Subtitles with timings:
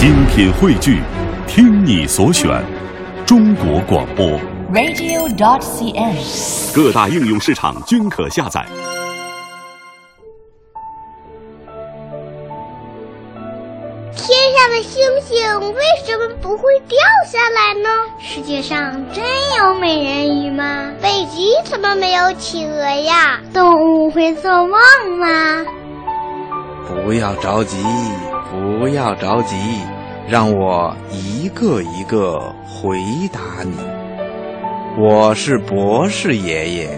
[0.00, 1.02] 精品汇聚，
[1.46, 2.48] 听你所选，
[3.26, 4.26] 中国广播。
[4.72, 6.74] radio.cn。
[6.74, 8.64] 各大应用市场均可下载。
[14.16, 15.36] 天上的星星
[15.74, 16.98] 为什么不会掉
[17.30, 17.90] 下来呢？
[18.18, 19.22] 世界上真
[19.58, 20.90] 有美人鱼吗？
[21.02, 23.38] 北极怎么没有企鹅呀？
[23.52, 24.80] 动物会做梦
[25.20, 25.62] 吗？
[26.90, 27.76] 不要着急，
[28.50, 29.56] 不要着急，
[30.28, 32.98] 让我一个一个回
[33.32, 33.76] 答你。
[34.98, 36.88] 我是博士爷爷。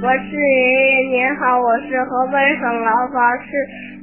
[0.00, 3.50] 博士爷爷您好，我是河北省廊坊市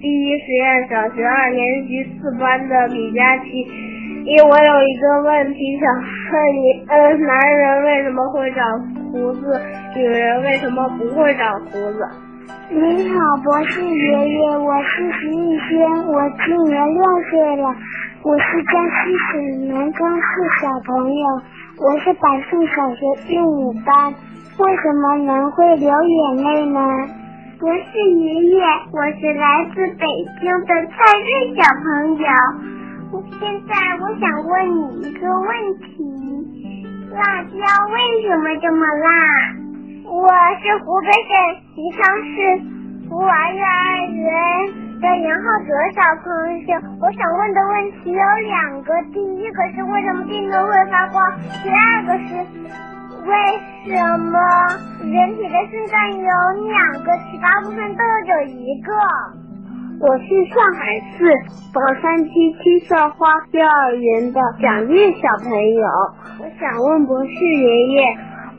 [0.01, 3.92] 第一实验小学二年级四班的李佳琪。
[4.25, 5.93] 因我有一个问题想
[6.31, 8.79] 问你，呃，男人为什么会长
[9.11, 9.61] 胡子，
[9.97, 12.07] 女人为什么不会长胡子？
[12.69, 17.75] 您好，博士爷爷，我是徐艺轩，我今年六岁了，
[18.23, 20.23] 我是江西省南庄市
[20.61, 21.25] 小朋友，
[21.81, 24.13] 我是百树小学第五班。
[24.57, 26.79] 为什么人会流眼泪呢？
[27.59, 30.07] 博士爷爷，我是来自北
[30.39, 32.25] 京的蔡瑞小朋友。
[33.21, 35.93] 现在我想问你一个问题：
[37.11, 37.53] 辣椒
[37.91, 37.95] 为
[38.27, 39.07] 什么这么辣？
[40.05, 40.27] 我
[40.61, 41.31] 是湖北省
[41.75, 42.33] 宜昌市
[43.07, 44.25] 福娃幼儿园
[44.99, 46.25] 的杨浩哲小朋
[46.65, 46.73] 友。
[47.01, 51.31] 我想问的问题有两个，第一个是为什么电灯会发光？
[51.63, 52.33] 第二个是。
[53.25, 53.31] 为
[53.85, 54.37] 什么
[54.99, 56.27] 人体的肾脏有
[56.67, 58.91] 两个，其他部分都有一个？
[59.99, 61.23] 我是上海市
[61.73, 65.83] 宝山区七色花幼儿园的蒋月小朋友。
[66.39, 68.01] 我想问博士爷爷，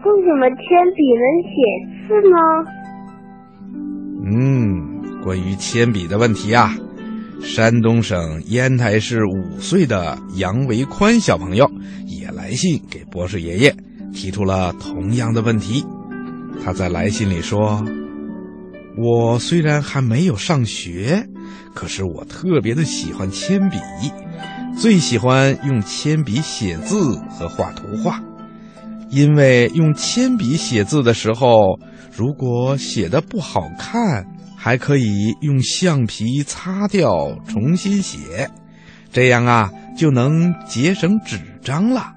[0.04, 1.54] 为什么铅笔能写
[2.08, 2.36] 字呢？
[4.26, 6.70] 嗯，关于铅笔的问题啊，
[7.40, 11.70] 山东省烟台市五岁的杨维宽小朋友
[12.06, 13.74] 也来信给博士爷爷。
[14.12, 15.84] 提出了同样的问题，
[16.64, 17.82] 他在来信里说
[18.96, 21.26] ：“我虽然还没有上学，
[21.74, 23.78] 可是我特别的喜欢铅笔，
[24.76, 28.22] 最喜欢用铅笔写字和画图画。
[29.10, 31.78] 因为用铅笔写字的时候，
[32.16, 38.50] 如果写的不好看，还可以用橡皮擦掉，重新写，
[39.12, 42.12] 这样啊就能节省纸张了。”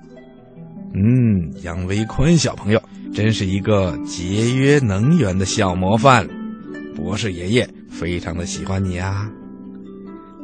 [0.95, 2.81] 嗯，杨维坤小朋友
[3.13, 6.27] 真是一个节约能源的小模范，
[6.97, 9.29] 博士爷爷非常的喜欢你啊。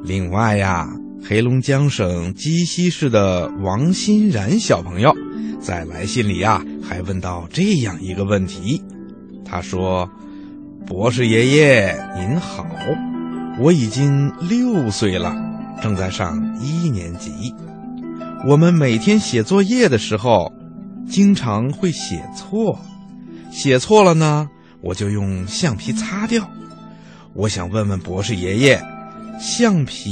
[0.04, 0.88] 另外呀，
[1.28, 5.12] 黑龙江省鸡西市的王欣然小朋友
[5.60, 8.80] 在来信里呀还问到这样一个问题，
[9.44, 10.08] 他说
[10.86, 12.68] ：“博士爷爷您好，
[13.60, 15.36] 我已经六岁了，
[15.82, 17.32] 正在上一年级。”
[18.48, 20.54] 我们每天写作业的时候，
[21.10, 22.78] 经常会写错，
[23.52, 24.48] 写错了呢，
[24.84, 26.48] 我就用橡皮擦掉。
[27.34, 28.80] 我想问问博士爷爷，
[29.40, 30.12] 橡皮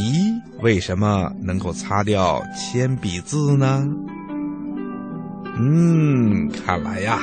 [0.62, 3.86] 为什么能够擦掉铅笔字呢？
[5.60, 7.20] 嗯，看来呀，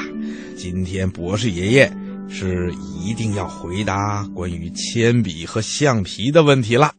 [0.57, 1.93] 今天博士爷爷
[2.29, 6.93] 是一定要回答关于铅笔和橡皮的问题了。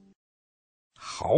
[0.98, 1.36] 好。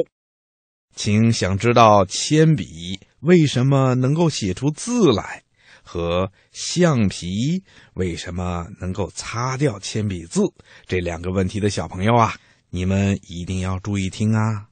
[0.94, 5.42] 请想知道铅笔为什么能够写出字来，
[5.84, 10.42] 和橡皮为什么能够擦掉铅笔字
[10.88, 12.34] 这两个问题的小朋友啊，
[12.70, 14.68] 你们一定要注意听啊！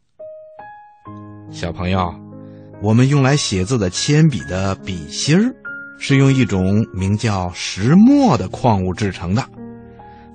[1.52, 2.14] 小朋友，
[2.82, 5.54] 我们用来写字的铅笔的笔芯儿，
[6.00, 9.44] 是用一种名叫石墨的矿物制成的。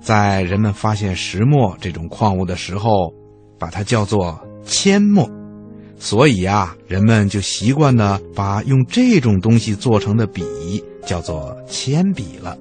[0.01, 3.13] 在人们发现石墨这种矿物的时候，
[3.57, 5.27] 把它叫做铅墨。
[5.97, 12.57] 所以啊，人们就习惯的把用这种东西做成的笔叫做铅笔了。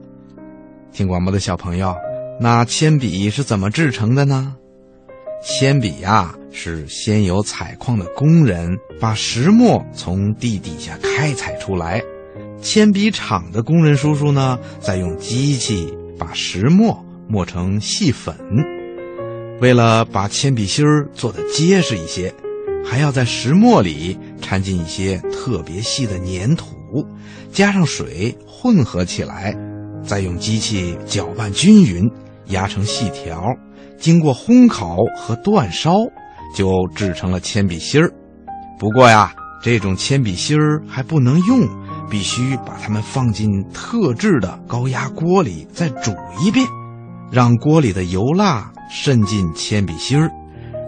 [0.92, 1.94] 听广播的小朋友，
[2.40, 4.54] 那铅笔是怎么制成的呢？
[5.42, 8.70] 铅笔呀，是先有采矿的工人
[9.00, 12.02] 把石墨从地底下开采出来，
[12.62, 18.34] 铅笔厂的工人叔叔呢，再用机器把石墨磨成细粉。
[19.60, 22.32] 为了把铅笔芯儿做得结实一些。
[22.84, 26.66] 还要在石墨里掺进一些特别细的粘土，
[27.50, 29.56] 加上水混合起来，
[30.02, 32.08] 再用机器搅拌均匀，
[32.48, 33.42] 压成细条，
[33.98, 35.94] 经过烘烤和煅烧，
[36.54, 38.12] 就制成了铅笔芯儿。
[38.78, 39.32] 不过呀，
[39.62, 41.66] 这种铅笔芯儿还不能用，
[42.10, 46.66] 必须把它们放进特制的高压锅里再煮一遍，
[47.32, 50.30] 让锅里的油蜡渗进铅笔芯儿，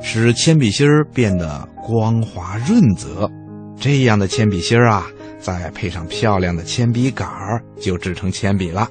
[0.03, 3.31] 使铅笔芯儿变得光滑润泽。
[3.79, 5.07] 这样的铅笔芯啊，
[5.39, 8.89] 再配上漂亮的铅笔杆儿，就制成铅笔了。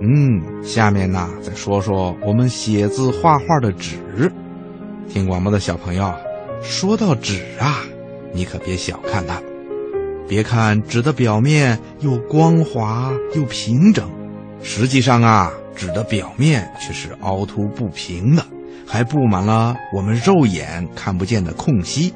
[0.00, 3.96] 嗯，下面呢，再说说我们写字画画的纸。
[5.08, 6.12] 听广播的小朋友，
[6.60, 7.84] 说到纸啊，
[8.32, 9.40] 你可别小看它。
[10.26, 14.10] 别看纸的表面又光滑又平整，
[14.60, 18.44] 实际上啊，纸的表面却是凹凸不平的，
[18.86, 22.12] 还布满了我们肉眼看不见的空隙。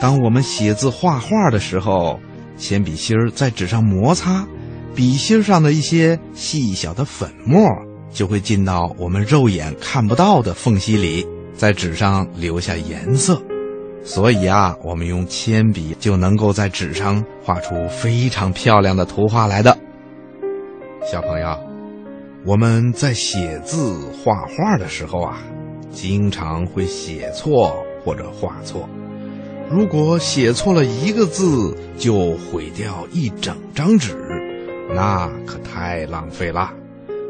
[0.00, 2.18] 当我们写字画画的时候，
[2.56, 4.46] 铅笔芯儿在纸上摩擦。
[4.94, 7.66] 笔芯上的一些细小的粉末
[8.12, 13.42] 就会进到我们肉眼看不到的缝隙里，在纸上留下颜色。
[14.04, 19.76] 所以啊，我们用铅笔就能够在纸上画出非常漂亮的图画来的。
[21.10, 21.58] 小朋友，
[22.46, 25.42] 我们在写字画画的时候啊，
[25.94, 27.74] 经常会写错
[28.04, 28.88] 或者画错。
[29.70, 34.14] 如果写错了一个字，就毁掉一整张纸。
[34.94, 36.70] 那可太浪费了，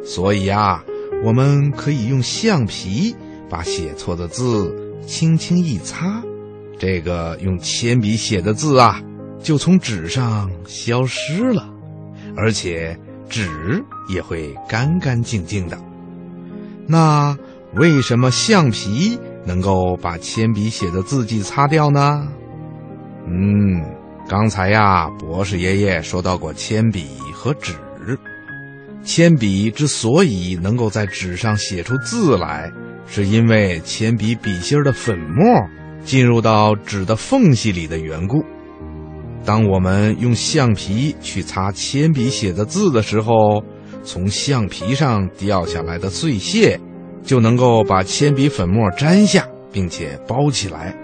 [0.05, 0.85] 所以啊，
[1.25, 3.15] 我们可以用橡皮
[3.49, 4.75] 把写错的字
[5.07, 6.21] 轻轻一擦，
[6.77, 9.01] 这个用铅笔写的字啊，
[9.41, 11.71] 就从纸上消失了，
[12.37, 13.49] 而且纸
[14.13, 15.79] 也会干干净净的。
[16.87, 17.39] 那
[17.77, 22.27] 为什么橡皮能够把铅笔写的字迹擦掉呢？
[23.27, 23.83] 嗯，
[24.29, 27.07] 刚才呀，博士爷爷说到过铅笔。
[27.37, 27.75] 和纸，
[29.05, 32.73] 铅笔之所以能够在纸上写出字来，
[33.07, 35.45] 是因为铅笔笔芯的粉末
[36.07, 38.43] 进入到纸的缝隙里的缘故。
[39.45, 43.63] 当我们用橡皮去擦铅笔写的字的时候，
[44.03, 46.81] 从橡皮上掉下来的碎屑
[47.25, 50.95] 就能够把铅笔粉末粘下，并且包起来。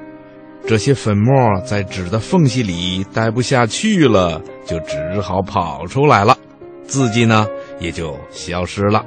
[0.66, 6.36] 这些粉末在纸的缝隙里待不下去了，就只好跑出来了，
[6.84, 7.46] 字迹呢
[7.80, 9.04] 也就消失了。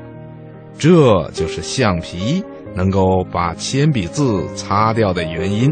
[0.78, 2.44] 这就是橡皮
[2.74, 5.72] 能够把铅笔字擦掉的原因。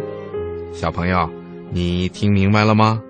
[0.71, 1.27] 小朋友，
[1.71, 3.01] 你听明白了吗？